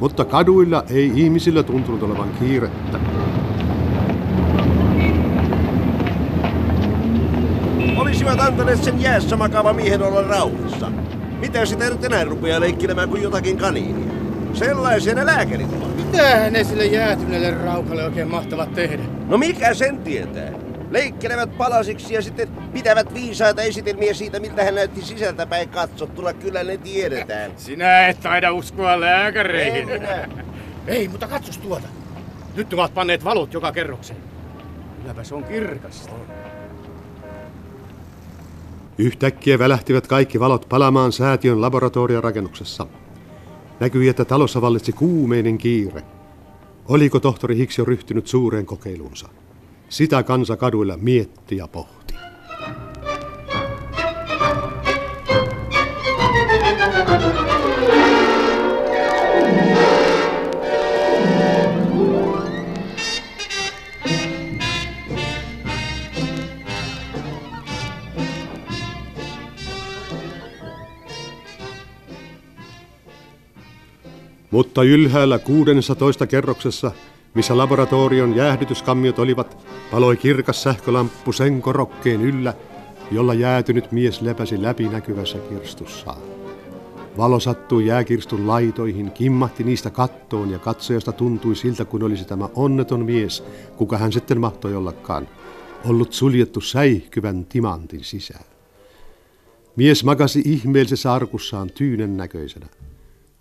Mutta 0.00 0.24
kaduilla 0.24 0.84
ei 0.90 1.12
ihmisillä 1.14 1.62
tuntunut 1.62 2.02
olevan 2.02 2.30
kiirettä. 2.38 3.00
olisivat 7.96 8.40
antaneet 8.40 8.84
sen 8.84 9.02
jäässä 9.02 9.36
makava 9.36 9.72
miehen 9.72 10.02
olla 10.02 10.22
rauhassa. 10.22 10.92
Mitä 11.40 11.66
sitä 11.66 11.90
nyt 11.90 12.04
enää 12.04 12.24
rupeaa 12.24 12.60
leikkilemään 12.60 13.08
kuin 13.08 13.22
jotakin 13.22 13.56
kaniinia? 13.56 14.14
Sellaisia 14.54 15.14
ne 15.14 15.26
lääkärit 15.26 15.72
ovat. 15.72 15.96
Mitähän 15.96 16.52
ne 16.52 16.64
sille 16.64 16.86
jäätyneelle 16.86 17.50
raukalle 17.50 18.04
oikein 18.04 18.28
mahtavat 18.28 18.74
tehdä? 18.74 19.02
No 19.28 19.38
mikä 19.38 19.74
sen 19.74 19.98
tietää? 19.98 20.61
Leikkelevät 20.92 21.58
palasiksi 21.58 22.14
ja 22.14 22.22
sitten 22.22 22.48
pitävät 22.48 23.14
viisaita 23.14 23.62
esitelmiä 23.62 24.14
siitä, 24.14 24.40
miltä 24.40 24.64
hän 24.64 24.74
näytti 24.74 25.02
sisältäpäin 25.02 25.68
katsottuna. 25.68 26.32
Kyllä 26.32 26.64
ne 26.64 26.76
tiedetään. 26.76 27.52
Sinä 27.56 28.06
et 28.08 28.20
taida 28.20 28.52
uskoa 28.52 29.00
lääkäreihin. 29.00 29.88
Ei 29.88 29.98
minä. 29.98 30.28
Ei, 30.86 31.08
mutta 31.08 31.28
katsos 31.28 31.58
tuota. 31.58 31.88
Nyt 32.56 32.72
ovat 32.72 32.94
panneet 32.94 33.24
valot 33.24 33.52
joka 33.52 33.72
kerrokseen. 33.72 34.20
Kylläpä 35.00 35.24
se 35.24 35.34
on 35.34 35.44
kirkasta. 35.44 36.12
Yhtäkkiä 38.98 39.58
välähtivät 39.58 40.06
kaikki 40.06 40.40
valot 40.40 40.66
palamaan 40.68 41.12
säätiön 41.12 41.60
laboratoriorakennuksessa. 41.60 42.86
Näkyi, 43.80 44.08
että 44.08 44.24
talossa 44.24 44.60
vallitsi 44.60 44.92
kuumeinen 44.92 45.58
kiire. 45.58 46.02
Oliko 46.88 47.20
tohtori 47.20 47.56
Hicks 47.56 47.78
jo 47.78 47.84
ryhtynyt 47.84 48.26
suureen 48.26 48.66
kokeiluunsa? 48.66 49.28
Sitä 49.92 50.22
kansa 50.22 50.56
kaduilla 50.56 50.96
mietti 50.96 51.56
ja 51.56 51.68
pohti. 51.68 52.14
Mutta 74.50 74.82
ylhäällä 74.82 75.38
16 75.38 76.26
kerroksessa, 76.26 76.92
missä 77.34 77.56
laboratorion 77.56 78.36
jäähdytyskammiot 78.36 79.18
olivat, 79.18 79.66
paloi 79.90 80.16
kirkas 80.16 80.62
sähkölamppu 80.62 81.32
sen 81.32 81.62
korokkeen 81.62 82.22
yllä, 82.22 82.54
jolla 83.10 83.34
jäätynyt 83.34 83.92
mies 83.92 84.20
lepäsi 84.20 84.62
läpinäkyvässä 84.62 85.38
kirstussaan. 85.38 86.22
Valo 87.16 87.40
sattui 87.40 87.86
jääkirstun 87.86 88.46
laitoihin, 88.46 89.10
kimmahti 89.10 89.64
niistä 89.64 89.90
kattoon 89.90 90.50
ja 90.50 90.58
katsojasta 90.58 91.12
tuntui 91.12 91.56
siltä, 91.56 91.84
kuin 91.84 92.02
olisi 92.02 92.24
tämä 92.24 92.48
onneton 92.54 93.04
mies, 93.04 93.44
kuka 93.76 93.98
hän 93.98 94.12
sitten 94.12 94.40
mahtoi 94.40 94.74
ollakaan, 94.74 95.28
ollut 95.84 96.12
suljettu 96.12 96.60
säihkyvän 96.60 97.44
timantin 97.44 98.04
sisään. 98.04 98.44
Mies 99.76 100.04
makasi 100.04 100.42
ihmeellisessä 100.44 101.12
arkussaan 101.12 101.70
tyynen 101.70 102.16
näköisenä. 102.16 102.66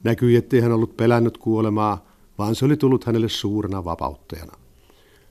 Näkyi, 0.04 0.36
ettei 0.36 0.62
hän 0.62 0.72
ollut 0.72 0.98
pelännyt 0.98 1.38
kuolemaa, 1.38 2.11
vaan 2.42 2.56
se 2.56 2.66
oli 2.66 2.78
tullut 2.78 3.06
hänelle 3.06 3.30
suurena 3.30 3.86
vapauttajana. 3.86 4.54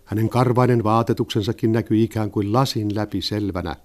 Hänen 0.04 0.28
karvainen 0.28 0.84
vaatetuksensakin 0.84 1.72
näkyi 1.72 2.02
ikään 2.02 2.30
kuin 2.30 2.52
lasin 2.52 2.94
läpi 2.94 3.22
selvänä, 3.22 3.76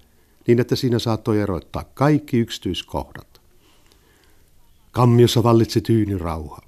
niin 0.46 0.60
että 0.60 0.76
siinä 0.76 0.98
saattoi 0.98 1.40
erottaa 1.40 1.84
kaikki 1.94 2.38
yksityiskohdat. 2.38 3.40
Kammiossa 4.90 5.42
vallitsi 5.42 5.80
tyyni 5.80 6.18
rauha. 6.18 6.58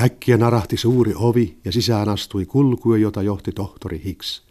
Äkkiä 0.00 0.36
narahti 0.36 0.76
suuri 0.76 1.12
ovi 1.16 1.58
ja 1.64 1.72
sisään 1.72 2.08
astui 2.08 2.46
kulkue, 2.46 2.98
jota 2.98 3.22
johti 3.22 3.52
tohtori 3.52 4.02
Hicks. 4.04 4.42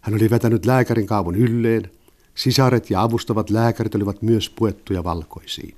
Hän 0.00 0.14
oli 0.14 0.30
vetänyt 0.30 0.66
lääkärin 0.66 1.06
kaavun 1.06 1.34
ylleen, 1.34 1.90
sisaret 2.34 2.90
ja 2.90 3.02
avustavat 3.02 3.50
lääkärit 3.50 3.94
olivat 3.94 4.22
myös 4.22 4.50
puettuja 4.50 5.04
valkoisiin. 5.04 5.74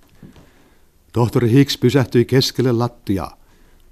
Tohtori 1.12 1.52
Hicks 1.52 1.78
pysähtyi 1.78 2.24
keskelle 2.24 2.72
lattiaa, 2.72 3.43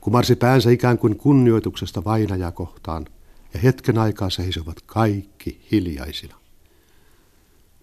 kumarsi 0.02 0.36
päänsä 0.36 0.70
ikään 0.70 0.98
kuin 0.98 1.16
kunnioituksesta 1.16 2.04
vainajaa 2.04 2.52
kohtaan, 2.52 3.06
ja 3.54 3.60
hetken 3.60 3.98
aikaa 3.98 4.30
seisovat 4.30 4.76
kaikki 4.86 5.60
hiljaisina. 5.72 6.36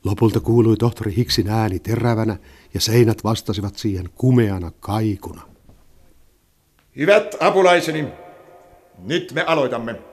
Lopulta 0.03 0.39
kuului 0.39 0.77
tohtori 0.77 1.15
Hicksin 1.15 1.49
ääni 1.49 1.79
terävänä, 1.79 2.37
ja 2.73 2.81
seinät 2.81 3.23
vastasivat 3.23 3.75
siihen 3.75 4.09
kumeana 4.15 4.71
kaikuna. 4.79 5.41
Hyvät 6.95 7.35
apulaiseni, 7.39 8.07
nyt 8.97 9.31
me 9.33 9.43
aloitamme. 9.43 10.08